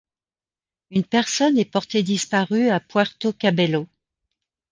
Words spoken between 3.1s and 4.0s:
Cabello.